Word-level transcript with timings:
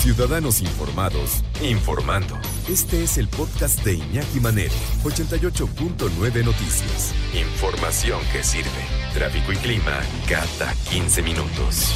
Ciudadanos 0.00 0.62
informados, 0.62 1.44
informando. 1.62 2.34
Este 2.70 3.02
es 3.02 3.18
el 3.18 3.28
podcast 3.28 3.84
de 3.84 3.96
Iñaki 3.96 4.40
Manero, 4.40 4.72
88.9 5.04 6.42
Noticias. 6.42 7.14
Información 7.34 8.18
que 8.32 8.42
sirve. 8.42 8.70
Tráfico 9.12 9.52
y 9.52 9.56
clima 9.56 10.00
cada 10.26 10.72
15 10.90 11.20
minutos. 11.20 11.94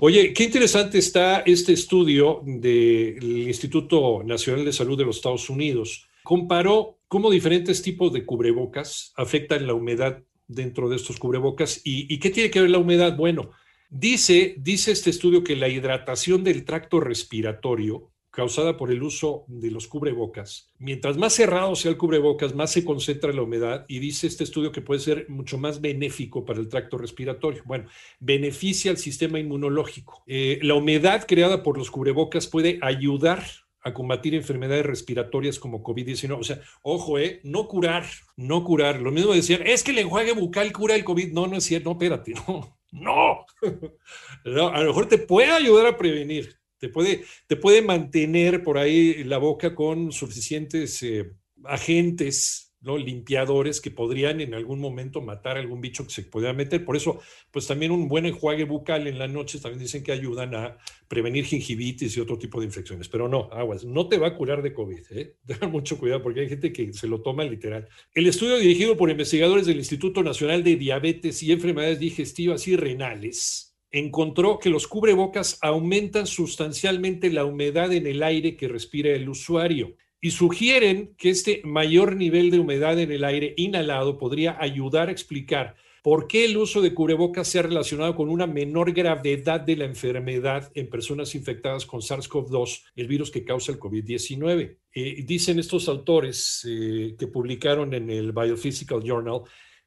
Oye, 0.00 0.34
qué 0.34 0.44
interesante 0.44 0.98
está 0.98 1.40
este 1.46 1.72
estudio 1.72 2.42
del 2.44 3.48
Instituto 3.48 4.22
Nacional 4.22 4.66
de 4.66 4.72
Salud 4.74 4.98
de 4.98 5.06
los 5.06 5.16
Estados 5.16 5.48
Unidos. 5.48 6.10
Comparó 6.24 6.98
cómo 7.08 7.30
diferentes 7.30 7.80
tipos 7.80 8.12
de 8.12 8.26
cubrebocas 8.26 9.14
afectan 9.16 9.66
la 9.66 9.72
humedad 9.72 10.22
dentro 10.46 10.90
de 10.90 10.96
estos 10.96 11.18
cubrebocas 11.18 11.80
y, 11.84 12.12
y 12.12 12.18
qué 12.18 12.28
tiene 12.28 12.50
que 12.50 12.60
ver 12.60 12.68
la 12.68 12.76
humedad. 12.76 13.16
Bueno, 13.16 13.52
Dice, 13.96 14.56
dice 14.58 14.90
este 14.90 15.10
estudio 15.10 15.44
que 15.44 15.54
la 15.54 15.68
hidratación 15.68 16.42
del 16.42 16.64
tracto 16.64 16.98
respiratorio 16.98 18.10
causada 18.32 18.76
por 18.76 18.90
el 18.90 19.04
uso 19.04 19.44
de 19.46 19.70
los 19.70 19.86
cubrebocas, 19.86 20.72
mientras 20.80 21.16
más 21.16 21.34
cerrado 21.34 21.76
sea 21.76 21.92
el 21.92 21.96
cubrebocas, 21.96 22.56
más 22.56 22.72
se 22.72 22.84
concentra 22.84 23.32
la 23.32 23.42
humedad 23.42 23.84
y 23.86 24.00
dice 24.00 24.26
este 24.26 24.42
estudio 24.42 24.72
que 24.72 24.80
puede 24.80 24.98
ser 24.98 25.28
mucho 25.28 25.58
más 25.58 25.80
benéfico 25.80 26.44
para 26.44 26.58
el 26.58 26.68
tracto 26.68 26.98
respiratorio. 26.98 27.62
Bueno, 27.66 27.88
beneficia 28.18 28.90
al 28.90 28.96
sistema 28.96 29.38
inmunológico. 29.38 30.24
Eh, 30.26 30.58
la 30.62 30.74
humedad 30.74 31.24
creada 31.24 31.62
por 31.62 31.78
los 31.78 31.92
cubrebocas 31.92 32.48
puede 32.48 32.80
ayudar 32.82 33.44
a 33.80 33.94
combatir 33.94 34.34
enfermedades 34.34 34.86
respiratorias 34.86 35.60
como 35.60 35.84
COVID-19. 35.84 36.40
O 36.40 36.42
sea, 36.42 36.60
ojo, 36.82 37.20
eh, 37.20 37.38
no 37.44 37.68
curar, 37.68 38.06
no 38.36 38.64
curar. 38.64 39.00
Lo 39.00 39.12
mismo 39.12 39.32
decían, 39.32 39.64
es 39.64 39.84
que 39.84 39.92
el 39.92 40.00
enjuague 40.00 40.32
bucal 40.32 40.72
cura 40.72 40.96
el 40.96 41.04
COVID. 41.04 41.32
No, 41.32 41.46
no 41.46 41.58
es 41.58 41.64
cierto, 41.64 41.90
no, 41.90 41.92
espérate, 41.92 42.32
no. 42.48 42.76
No. 42.94 43.23
a 44.44 44.80
lo 44.80 44.86
mejor 44.88 45.08
te 45.08 45.18
puede 45.18 45.52
ayudar 45.52 45.86
a 45.86 45.96
prevenir, 45.96 46.56
te 46.78 46.88
puede, 46.88 47.24
te 47.46 47.56
puede 47.56 47.82
mantener 47.82 48.62
por 48.62 48.78
ahí 48.78 49.24
la 49.24 49.38
boca 49.38 49.74
con 49.74 50.12
suficientes 50.12 51.02
eh, 51.02 51.30
agentes 51.64 52.73
¿no? 52.84 52.98
limpiadores 52.98 53.80
que 53.80 53.90
podrían 53.90 54.40
en 54.40 54.54
algún 54.54 54.78
momento 54.78 55.20
matar 55.20 55.56
a 55.56 55.60
algún 55.60 55.80
bicho 55.80 56.04
que 56.04 56.12
se 56.12 56.22
pudiera 56.22 56.52
meter. 56.52 56.84
Por 56.84 56.96
eso, 56.96 57.20
pues 57.50 57.66
también 57.66 57.90
un 57.90 58.08
buen 58.08 58.26
enjuague 58.26 58.64
bucal 58.64 59.06
en 59.06 59.18
la 59.18 59.26
noche 59.26 59.58
también 59.58 59.80
dicen 59.80 60.04
que 60.04 60.12
ayudan 60.12 60.54
a 60.54 60.76
prevenir 61.08 61.44
gingivitis 61.44 62.16
y 62.16 62.20
otro 62.20 62.38
tipo 62.38 62.60
de 62.60 62.66
infecciones. 62.66 63.08
Pero 63.08 63.28
no, 63.28 63.48
aguas, 63.52 63.84
no 63.84 64.08
te 64.08 64.18
va 64.18 64.28
a 64.28 64.36
curar 64.36 64.62
de 64.62 64.74
COVID. 64.74 65.00
¿eh? 65.10 65.36
Tengan 65.46 65.72
mucho 65.72 65.98
cuidado 65.98 66.22
porque 66.22 66.40
hay 66.40 66.48
gente 66.48 66.72
que 66.72 66.92
se 66.92 67.08
lo 67.08 67.22
toma 67.22 67.44
literal. 67.44 67.88
El 68.14 68.26
estudio 68.26 68.58
dirigido 68.58 68.96
por 68.96 69.10
investigadores 69.10 69.66
del 69.66 69.78
Instituto 69.78 70.22
Nacional 70.22 70.62
de 70.62 70.76
Diabetes 70.76 71.42
y 71.42 71.52
Enfermedades 71.52 71.98
Digestivas 71.98 72.68
y 72.68 72.76
Renales 72.76 73.74
encontró 73.90 74.58
que 74.58 74.70
los 74.70 74.88
cubrebocas 74.88 75.56
aumentan 75.62 76.26
sustancialmente 76.26 77.30
la 77.30 77.44
humedad 77.44 77.92
en 77.92 78.08
el 78.08 78.24
aire 78.24 78.56
que 78.56 78.66
respira 78.66 79.10
el 79.10 79.28
usuario 79.28 79.94
y 80.24 80.30
sugieren 80.30 81.14
que 81.18 81.28
este 81.28 81.60
mayor 81.64 82.16
nivel 82.16 82.50
de 82.50 82.58
humedad 82.58 82.98
en 82.98 83.12
el 83.12 83.24
aire 83.24 83.52
inhalado 83.58 84.16
podría 84.16 84.56
ayudar 84.58 85.08
a 85.08 85.12
explicar 85.12 85.76
por 86.02 86.28
qué 86.28 86.46
el 86.46 86.56
uso 86.56 86.80
de 86.80 86.94
cubrebocas 86.94 87.46
se 87.46 87.58
ha 87.58 87.62
relacionado 87.62 88.16
con 88.16 88.30
una 88.30 88.46
menor 88.46 88.94
gravedad 88.94 89.60
de 89.60 89.76
la 89.76 89.84
enfermedad 89.84 90.72
en 90.74 90.88
personas 90.88 91.34
infectadas 91.34 91.84
con 91.84 92.00
SARS-CoV-2, 92.00 92.84
el 92.96 93.06
virus 93.06 93.30
que 93.30 93.44
causa 93.44 93.70
el 93.70 93.78
COVID-19. 93.78 94.78
Eh, 94.94 95.24
dicen 95.26 95.58
estos 95.58 95.90
autores 95.90 96.66
eh, 96.66 97.16
que 97.18 97.26
publicaron 97.26 97.92
en 97.92 98.08
el 98.08 98.32
Biophysical 98.32 99.02
Journal, 99.02 99.42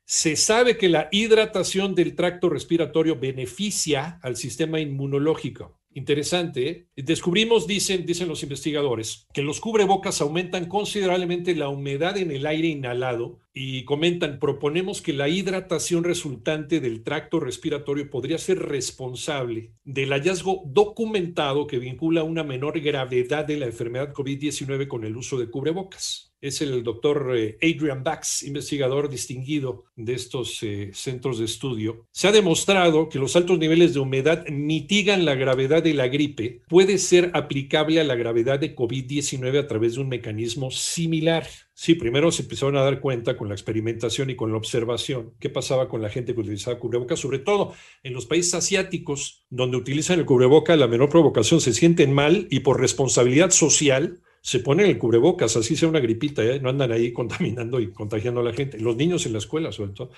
se 0.05 0.35
sabe 0.35 0.77
que 0.77 0.87
la 0.87 1.09
hidratación 1.11 1.95
del 1.95 2.15
tracto 2.15 2.47
respiratorio 2.47 3.19
beneficia 3.19 4.19
al 4.21 4.35
sistema 4.35 4.79
inmunológico 4.79 5.79
interesante. 5.97 6.69
¿eh? 6.69 6.87
Descubrimos, 6.95 7.67
dicen, 7.67 8.05
dicen 8.05 8.27
los 8.27 8.43
investigadores, 8.43 9.27
que 9.33 9.41
los 9.41 9.59
cubrebocas 9.59 10.21
aumentan 10.21 10.67
considerablemente 10.67 11.55
la 11.55 11.69
humedad 11.69 12.17
en 12.17 12.31
el 12.31 12.45
aire 12.45 12.67
inhalado 12.67 13.39
y 13.59 13.85
comentan, 13.85 14.37
proponemos 14.37 15.01
que 15.01 15.13
la 15.13 15.29
hidratación 15.29 16.03
resultante 16.03 16.79
del 16.79 17.01
tracto 17.01 17.39
respiratorio 17.39 18.07
podría 18.07 18.37
ser 18.37 18.59
responsable 18.59 19.71
del 19.83 20.11
hallazgo 20.11 20.61
documentado 20.67 21.65
que 21.65 21.79
vincula 21.79 22.23
una 22.23 22.43
menor 22.43 22.79
gravedad 22.79 23.45
de 23.45 23.57
la 23.57 23.65
enfermedad 23.65 24.13
COVID-19 24.13 24.87
con 24.87 25.05
el 25.05 25.17
uso 25.17 25.39
de 25.39 25.49
cubrebocas 25.49 26.27
es 26.41 26.61
el 26.61 26.83
doctor 26.83 27.33
eh, 27.35 27.57
Adrian 27.61 28.03
Bax, 28.03 28.43
investigador 28.43 29.09
distinguido 29.09 29.85
de 29.95 30.13
estos 30.13 30.61
eh, 30.61 30.91
centros 30.93 31.39
de 31.39 31.45
estudio. 31.45 32.05
Se 32.11 32.27
ha 32.27 32.31
demostrado 32.31 33.09
que 33.09 33.19
los 33.19 33.35
altos 33.35 33.57
niveles 33.57 33.93
de 33.93 33.99
humedad 33.99 34.45
mitigan 34.47 35.25
la 35.25 35.35
gravedad 35.35 35.81
de 35.81 35.93
la 35.93 36.07
gripe. 36.07 36.61
Puede 36.67 36.97
ser 36.99 37.31
aplicable 37.33 37.99
a 37.99 38.03
la 38.03 38.15
gravedad 38.15 38.59
de 38.59 38.75
COVID-19 38.75 39.59
a 39.59 39.67
través 39.67 39.95
de 39.95 40.01
un 40.01 40.09
mecanismo 40.09 40.69
similar. 40.71 41.47
Sí, 41.79 41.93
primero 41.93 42.31
se 42.31 42.41
empezaron 42.41 42.75
a 42.75 42.81
dar 42.81 42.99
cuenta 42.99 43.37
con 43.37 43.49
la 43.49 43.53
experimentación 43.53 44.31
y 44.31 44.35
con 44.35 44.49
la 44.49 44.57
observación 44.57 45.35
qué 45.39 45.47
pasaba 45.47 45.87
con 45.87 46.01
la 46.01 46.09
gente 46.09 46.33
que 46.33 46.41
utilizaba 46.41 46.79
cubrebocas, 46.79 47.19
sobre 47.19 47.37
todo 47.37 47.71
en 48.01 48.13
los 48.15 48.25
países 48.25 48.55
asiáticos, 48.55 49.45
donde 49.51 49.77
utilizan 49.77 50.17
el 50.17 50.25
cubreboca, 50.25 50.75
la 50.75 50.87
menor 50.87 51.09
provocación, 51.09 51.61
se 51.61 51.73
sienten 51.73 52.13
mal 52.13 52.47
y 52.49 52.61
por 52.61 52.81
responsabilidad 52.81 53.51
social 53.51 54.23
se 54.41 54.59
ponen 54.59 54.87
el 54.87 54.97
cubrebocas, 54.97 55.55
así 55.55 55.75
sea 55.75 55.87
una 55.87 55.99
gripita, 55.99 56.43
¿eh? 56.43 56.59
no 56.59 56.69
andan 56.69 56.91
ahí 56.91 57.13
contaminando 57.13 57.79
y 57.79 57.91
contagiando 57.91 58.41
a 58.41 58.43
la 58.43 58.53
gente, 58.53 58.79
los 58.79 58.95
niños 58.95 59.27
en 59.27 59.33
la 59.33 59.37
escuela 59.37 59.71
sobre 59.71 59.91
todo. 59.91 60.09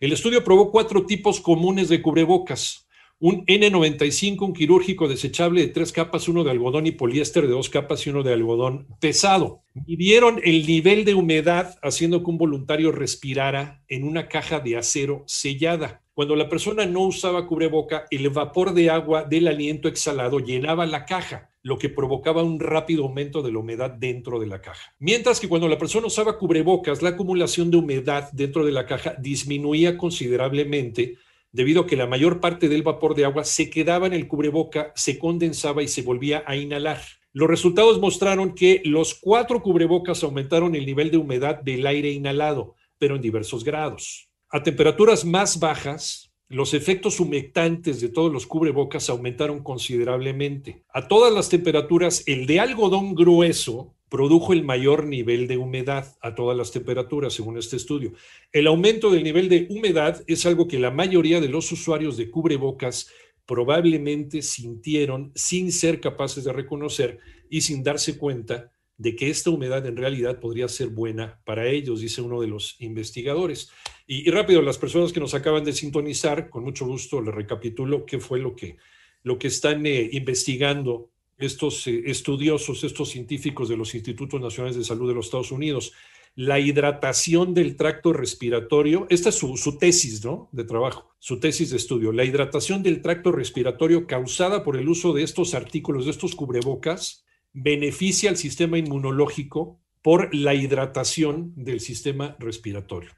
El 0.00 0.12
estudio 0.12 0.44
probó 0.44 0.70
cuatro 0.70 1.06
tipos 1.06 1.40
comunes 1.40 1.88
de 1.88 2.02
cubrebocas. 2.02 2.86
Un 3.20 3.44
N95, 3.46 4.42
un 4.42 4.52
quirúrgico 4.52 5.08
desechable 5.08 5.62
de 5.62 5.68
tres 5.68 5.90
capas, 5.90 6.28
uno 6.28 6.44
de 6.44 6.52
algodón 6.52 6.86
y 6.86 6.92
poliéster 6.92 7.48
de 7.48 7.52
dos 7.52 7.68
capas 7.68 8.06
y 8.06 8.10
uno 8.10 8.22
de 8.22 8.32
algodón 8.32 8.86
pesado. 9.00 9.62
Midieron 9.74 10.40
el 10.44 10.64
nivel 10.64 11.04
de 11.04 11.14
humedad 11.14 11.80
haciendo 11.82 12.22
que 12.22 12.30
un 12.30 12.38
voluntario 12.38 12.92
respirara 12.92 13.82
en 13.88 14.04
una 14.04 14.28
caja 14.28 14.60
de 14.60 14.76
acero 14.76 15.24
sellada. 15.26 16.04
Cuando 16.14 16.36
la 16.36 16.48
persona 16.48 16.86
no 16.86 17.00
usaba 17.00 17.48
cubreboca, 17.48 18.06
el 18.12 18.30
vapor 18.30 18.72
de 18.72 18.90
agua 18.90 19.24
del 19.24 19.48
aliento 19.48 19.88
exhalado 19.88 20.38
llenaba 20.38 20.86
la 20.86 21.04
caja 21.04 21.50
lo 21.62 21.76
que 21.76 21.88
provocaba 21.88 22.42
un 22.42 22.60
rápido 22.60 23.04
aumento 23.04 23.42
de 23.42 23.52
la 23.52 23.58
humedad 23.58 23.90
dentro 23.90 24.38
de 24.38 24.46
la 24.46 24.62
caja. 24.62 24.94
Mientras 25.00 25.38
que 25.38 25.48
cuando 25.48 25.68
la 25.68 25.76
persona 25.76 26.06
usaba 26.06 26.38
cubrebocas, 26.38 27.02
la 27.02 27.10
acumulación 27.10 27.70
de 27.70 27.76
humedad 27.76 28.30
dentro 28.32 28.64
de 28.64 28.72
la 28.72 28.86
caja 28.86 29.14
disminuía 29.18 29.98
considerablemente 29.98 31.18
debido 31.52 31.82
a 31.82 31.86
que 31.86 31.96
la 31.96 32.06
mayor 32.06 32.40
parte 32.40 32.68
del 32.68 32.82
vapor 32.82 33.14
de 33.14 33.24
agua 33.24 33.44
se 33.44 33.70
quedaba 33.70 34.06
en 34.06 34.12
el 34.12 34.28
cubreboca, 34.28 34.92
se 34.94 35.18
condensaba 35.18 35.82
y 35.82 35.88
se 35.88 36.02
volvía 36.02 36.44
a 36.46 36.56
inhalar. 36.56 37.00
Los 37.32 37.48
resultados 37.48 38.00
mostraron 38.00 38.54
que 38.54 38.82
los 38.84 39.14
cuatro 39.14 39.62
cubrebocas 39.62 40.22
aumentaron 40.24 40.74
el 40.74 40.86
nivel 40.86 41.10
de 41.10 41.18
humedad 41.18 41.60
del 41.60 41.86
aire 41.86 42.10
inhalado, 42.10 42.74
pero 42.98 43.16
en 43.16 43.22
diversos 43.22 43.64
grados. 43.64 44.28
A 44.50 44.62
temperaturas 44.62 45.24
más 45.24 45.60
bajas, 45.60 46.32
los 46.48 46.72
efectos 46.72 47.20
humectantes 47.20 48.00
de 48.00 48.08
todos 48.08 48.32
los 48.32 48.46
cubrebocas 48.46 49.10
aumentaron 49.10 49.62
considerablemente. 49.62 50.82
A 50.88 51.06
todas 51.06 51.32
las 51.32 51.50
temperaturas, 51.50 52.22
el 52.26 52.46
de 52.46 52.60
algodón 52.60 53.14
grueso 53.14 53.94
produjo 54.08 54.52
el 54.52 54.64
mayor 54.64 55.06
nivel 55.06 55.46
de 55.46 55.56
humedad 55.56 56.16
a 56.20 56.34
todas 56.34 56.56
las 56.56 56.72
temperaturas, 56.72 57.34
según 57.34 57.58
este 57.58 57.76
estudio. 57.76 58.12
El 58.52 58.66
aumento 58.66 59.10
del 59.10 59.24
nivel 59.24 59.48
de 59.48 59.66
humedad 59.70 60.22
es 60.26 60.46
algo 60.46 60.66
que 60.66 60.78
la 60.78 60.90
mayoría 60.90 61.40
de 61.40 61.48
los 61.48 61.70
usuarios 61.72 62.16
de 62.16 62.30
cubrebocas 62.30 63.10
probablemente 63.46 64.42
sintieron 64.42 65.32
sin 65.34 65.72
ser 65.72 66.00
capaces 66.00 66.44
de 66.44 66.52
reconocer 66.52 67.18
y 67.48 67.62
sin 67.62 67.82
darse 67.82 68.18
cuenta 68.18 68.70
de 68.98 69.14
que 69.14 69.30
esta 69.30 69.50
humedad 69.50 69.86
en 69.86 69.96
realidad 69.96 70.40
podría 70.40 70.68
ser 70.68 70.88
buena 70.88 71.40
para 71.44 71.68
ellos, 71.68 72.00
dice 72.00 72.20
uno 72.20 72.40
de 72.40 72.48
los 72.48 72.76
investigadores. 72.80 73.70
Y, 74.06 74.28
rápido, 74.30 74.60
las 74.60 74.76
personas 74.76 75.12
que 75.12 75.20
nos 75.20 75.34
acaban 75.34 75.64
de 75.64 75.72
sintonizar, 75.72 76.50
con 76.50 76.64
mucho 76.64 76.84
gusto 76.84 77.22
les 77.22 77.34
recapitulo 77.34 78.04
qué 78.04 78.18
fue 78.18 78.40
lo 78.40 78.56
que, 78.56 78.76
lo 79.22 79.38
que 79.38 79.46
están 79.46 79.86
eh, 79.86 80.10
investigando 80.12 81.10
estos 81.38 81.86
eh, 81.86 82.02
estudiosos, 82.06 82.84
estos 82.84 83.10
científicos 83.10 83.68
de 83.68 83.76
los 83.76 83.94
Institutos 83.94 84.40
Nacionales 84.40 84.76
de 84.76 84.84
Salud 84.84 85.08
de 85.08 85.14
los 85.14 85.26
Estados 85.26 85.52
Unidos. 85.52 85.92
la 86.34 86.60
hidratación 86.60 87.52
del 87.52 87.74
tracto 87.74 88.12
respiratorio. 88.12 89.06
Esta 89.10 89.30
es 89.30 89.34
su, 89.34 89.56
su, 89.56 89.76
tesis 89.76 90.24
¿no? 90.24 90.48
de 90.52 90.62
trabajo, 90.62 91.10
su 91.18 91.40
tesis 91.40 91.70
de 91.70 91.76
estudio. 91.76 92.12
La 92.12 92.24
hidratación 92.24 92.84
del 92.84 93.02
tracto 93.02 93.32
respiratorio 93.32 94.06
causada 94.06 94.62
por 94.62 94.76
el 94.76 94.88
uso 94.88 95.12
de 95.12 95.24
estos 95.24 95.54
artículos, 95.54 96.04
de 96.04 96.12
estos 96.12 96.36
cubrebocas, 96.36 97.24
beneficia 97.52 98.30
al 98.30 98.36
sistema 98.36 98.78
inmunológico 98.78 99.80
por 100.02 100.32
la 100.34 100.54
hidratación 100.54 101.52
del 101.56 101.80
sistema 101.80 102.36
respiratorio. 102.38 103.17